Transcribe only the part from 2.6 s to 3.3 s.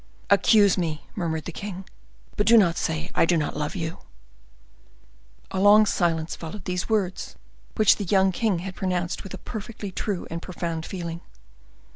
say I